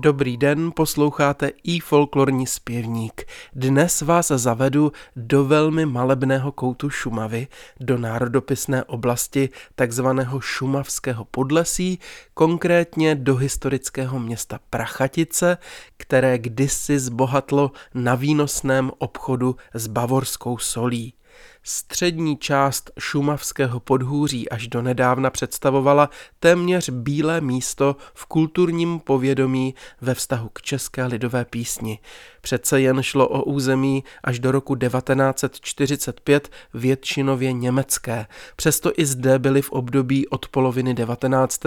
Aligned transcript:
Dobrý 0.00 0.36
den, 0.36 0.72
posloucháte 0.76 1.50
i 1.62 1.80
folklorní 1.80 2.46
zpěvník. 2.46 3.24
Dnes 3.54 4.02
vás 4.02 4.28
zavedu 4.28 4.92
do 5.16 5.44
velmi 5.44 5.86
malebného 5.86 6.52
koutu 6.52 6.90
Šumavy, 6.90 7.46
do 7.80 7.98
národopisné 7.98 8.84
oblasti 8.84 9.48
takzvaného 9.74 10.40
Šumavského 10.40 11.24
podlesí, 11.24 11.98
konkrétně 12.34 13.14
do 13.14 13.36
historického 13.36 14.18
města 14.18 14.60
Prachatice, 14.70 15.58
které 15.96 16.38
kdysi 16.38 16.98
zbohatlo 16.98 17.70
na 17.94 18.14
výnosném 18.14 18.90
obchodu 18.98 19.56
s 19.74 19.86
bavorskou 19.86 20.58
solí. 20.58 21.14
Střední 21.62 22.36
část 22.36 22.90
šumavského 22.98 23.80
podhůří 23.80 24.48
až 24.48 24.68
do 24.68 24.82
nedávna 24.82 25.30
představovala 25.30 26.10
téměř 26.40 26.90
bílé 26.90 27.40
místo 27.40 27.96
v 28.14 28.26
kulturním 28.26 29.00
povědomí 29.00 29.74
ve 30.00 30.14
vztahu 30.14 30.48
k 30.52 30.62
české 30.62 31.06
lidové 31.06 31.44
písni. 31.44 31.98
Přece 32.40 32.80
jen 32.80 33.02
šlo 33.02 33.28
o 33.28 33.42
území 33.42 34.04
až 34.24 34.38
do 34.38 34.52
roku 34.52 34.76
1945 34.76 36.48
většinově 36.74 37.52
německé. 37.52 38.26
Přesto 38.56 38.92
i 38.96 39.06
zde 39.06 39.38
byly 39.38 39.62
v 39.62 39.70
období 39.70 40.28
od 40.28 40.48
poloviny 40.48 40.94
19. 40.94 41.60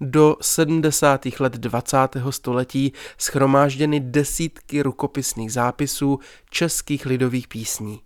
do 0.00 0.36
70. 0.40 1.26
let 1.40 1.52
20. 1.52 1.96
století 2.30 2.92
schromážděny 3.18 4.00
desítky 4.00 4.82
rukopisných 4.82 5.52
zápisů 5.52 6.18
českých 6.50 7.06
lidových 7.06 7.48
písní. 7.48 8.00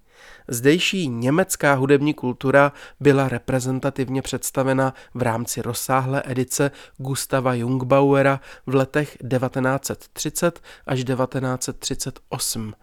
Zdejší 0.48 1.09
německá 1.09 1.74
hudební 1.74 2.14
kultura 2.14 2.72
byla 3.00 3.28
reprezentativně 3.28 4.22
představena 4.22 4.95
v 5.14 5.22
rámci 5.22 5.62
rozsáhlé 5.62 6.22
edice 6.27 6.70
Gustava 6.97 7.55
Jungbauera 7.55 8.41
v 8.66 8.74
letech 8.74 9.19
1930 9.28 10.61
až 10.86 11.05
1938. 11.05 12.74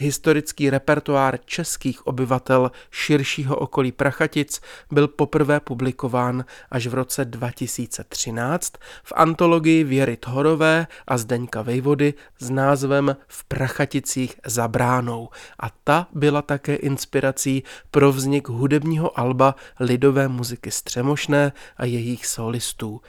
Historický 0.00 0.70
repertoár 0.70 1.38
českých 1.44 2.06
obyvatel 2.06 2.70
širšího 2.90 3.56
okolí 3.56 3.92
Prachatic 3.92 4.60
byl 4.90 5.08
poprvé 5.08 5.60
publikován 5.60 6.44
až 6.70 6.86
v 6.86 6.94
roce 6.94 7.24
2013 7.24 8.72
v 9.02 9.12
antologii 9.16 9.84
Věry 9.84 10.16
Thorové 10.16 10.86
a 11.06 11.18
Zdeňka 11.18 11.62
Vejvody 11.62 12.14
s 12.38 12.50
názvem 12.50 13.16
V 13.28 13.44
Prachaticích 13.44 14.34
za 14.46 14.68
bránou 14.68 15.28
a 15.60 15.70
ta 15.84 16.06
byla 16.12 16.42
také 16.42 16.74
inspirací 16.74 17.62
pro 17.90 18.12
vznik 18.12 18.48
hudebního 18.48 19.20
alba 19.20 19.54
lidové 19.80 20.28
muziky 20.28 20.70
Střemošné 20.70 21.52
a 21.76 21.84
jejich 21.84 22.26
solistů. 22.26 23.00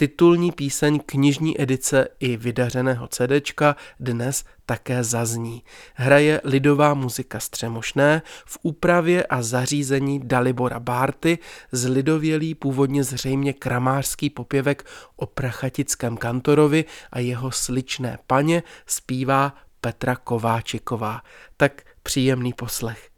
Titulní 0.00 0.52
píseň 0.52 1.00
knižní 1.06 1.62
edice 1.62 2.08
i 2.20 2.36
vydařeného 2.36 3.08
CDčka 3.08 3.76
dnes 4.00 4.44
také 4.66 5.04
zazní. 5.04 5.62
Hraje 5.94 6.40
lidová 6.44 6.94
muzika 6.94 7.40
Střemošné 7.40 8.22
v 8.46 8.58
úpravě 8.62 9.26
a 9.26 9.42
zařízení 9.42 10.20
Dalibora 10.24 10.80
Bárty, 10.80 11.38
zlidovělý 11.72 12.54
původně 12.54 13.04
zřejmě 13.04 13.52
kramářský 13.52 14.30
popěvek 14.30 14.84
o 15.16 15.26
prachatickém 15.26 16.16
kantorovi 16.16 16.84
a 17.12 17.18
jeho 17.18 17.50
sličné 17.50 18.18
paně 18.26 18.62
zpívá 18.86 19.54
Petra 19.80 20.16
Kováčiková. 20.16 21.22
Tak 21.56 21.82
příjemný 22.02 22.52
poslech. 22.52 23.10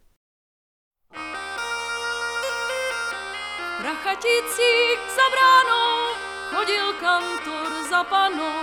Prachaticích 3.81 4.99
za 5.15 5.29
bránou 5.31 6.30
chodil 6.51 6.93
kantor 6.99 7.71
za 7.89 8.03
panou. 8.03 8.59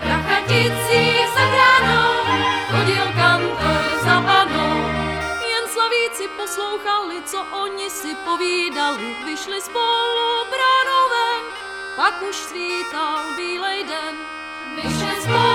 Prachaticích 0.00 1.28
za 1.34 1.44
bránou 1.52 2.14
chodil 2.70 3.06
kantor 3.22 3.84
za 4.04 4.16
panou. 4.20 4.76
Jen 5.50 5.64
slavíci 5.68 6.28
poslouchali, 6.36 7.22
co 7.22 7.38
oni 7.52 7.90
si 7.90 8.14
povídali, 8.14 9.16
vyšli 9.26 9.60
spolu 9.60 10.28
bránové, 10.54 11.30
pak 11.96 12.22
už 12.22 12.36
svítal 12.36 13.18
bílej 13.36 13.84
den. 13.84 14.14
Vyšli 14.76 15.14
spolu 15.22 15.45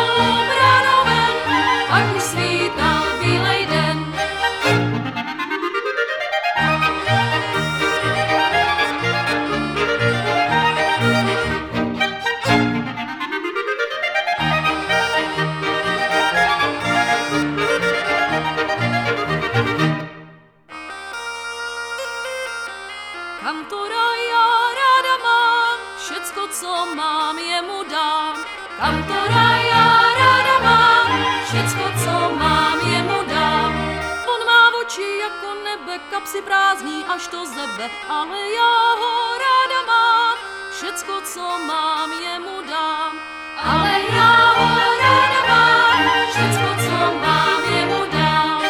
Kantora 28.82 29.48
já 29.72 30.02
ráda 30.20 30.60
mám, 30.64 31.26
všecko, 31.46 31.84
co 32.04 32.36
mám, 32.36 32.80
jemu 32.94 33.24
dám. 33.30 33.74
On 34.34 34.46
má 34.46 34.62
oči 34.82 35.18
jako 35.20 35.54
nebe, 35.64 36.00
kapsy 36.10 36.42
prázdný 36.42 37.06
až 37.06 37.28
to 37.28 37.46
zebe, 37.46 37.90
ale 38.10 38.38
já 38.52 38.96
ho 39.00 39.38
ráda 39.38 39.82
mám, 39.88 40.38
všecko, 40.72 41.22
co 41.22 41.42
mám, 41.68 42.12
jemu 42.12 42.62
dám. 42.70 43.12
Ale 43.64 44.02
já 44.14 44.54
ho 44.58 44.76
ráda 45.00 45.42
mám, 45.48 46.00
všecko, 46.30 46.70
co 46.86 47.20
mám, 47.20 47.64
jemu 47.74 48.06
dám. 48.12 48.62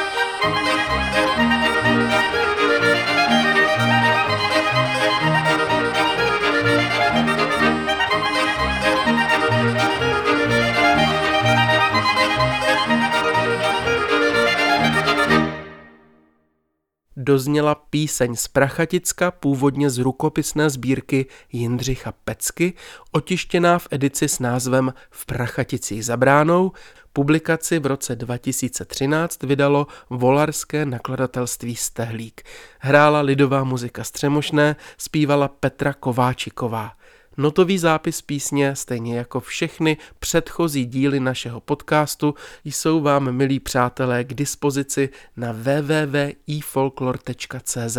Dozněla 17.22 17.76
píseň 17.76 18.36
z 18.36 18.48
Prachaticka, 18.48 19.32
původně 19.32 19.90
z 19.90 19.98
rukopisné 19.98 20.70
sbírky 20.70 21.26
Jindřicha 21.52 22.14
Pecky, 22.24 22.74
otištěná 23.12 23.80
v 23.80 23.88
edici 23.92 24.28
s 24.28 24.40
názvem 24.40 24.94
V 25.09 25.26
Prachaticích 25.26 26.06
za 26.06 26.18
bránou. 26.18 26.72
Publikaci 27.14 27.80
v 27.80 27.86
roce 27.86 28.16
2013 28.16 29.44
vydalo 29.44 29.88
volarské 30.10 30.86
nakladatelství 30.86 31.76
Stehlík. 31.76 32.42
Hrála 32.80 33.22
lidová 33.22 33.64
muzika 33.64 34.04
Střemošné, 34.04 34.76
zpívala 34.98 35.48
Petra 35.48 35.94
Kováčiková. 35.94 36.92
Notový 37.38 37.78
zápis 37.78 38.22
písně, 38.22 38.75
stejně 38.75 39.18
jako 39.18 39.40
všechny 39.40 39.97
předchozí 40.19 40.86
díly 40.86 41.19
našeho 41.19 41.59
podcastu, 41.59 42.36
jsou 42.64 43.02
vám, 43.02 43.31
milí 43.31 43.59
přátelé, 43.59 44.24
k 44.24 44.34
dispozici 44.34 45.09
na 45.38 45.52
www.ifolklor.cz. 45.52 47.97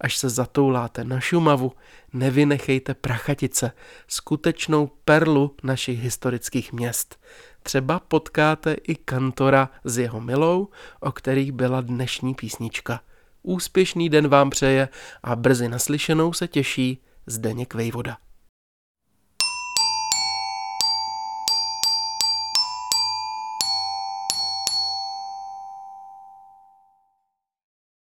Až 0.00 0.16
se 0.16 0.28
zatouláte 0.28 1.04
na 1.04 1.20
Šumavu, 1.20 1.72
nevynechejte 2.12 2.94
Prachatice, 2.94 3.72
skutečnou 4.08 4.90
perlu 5.04 5.56
našich 5.62 6.00
historických 6.00 6.72
měst. 6.72 7.20
Třeba 7.62 8.00
potkáte 8.00 8.72
i 8.72 8.94
kantora 8.94 9.70
s 9.84 9.98
jeho 9.98 10.20
milou, 10.20 10.68
o 11.00 11.12
kterých 11.12 11.52
byla 11.52 11.80
dnešní 11.80 12.34
písnička. 12.34 13.00
Úspěšný 13.42 14.08
den 14.08 14.28
vám 14.28 14.50
přeje 14.50 14.88
a 15.22 15.36
brzy 15.36 15.68
naslyšenou 15.68 16.32
se 16.32 16.48
těší 16.48 17.02
Zdeněk 17.26 17.74
Vejvoda. 17.74 18.18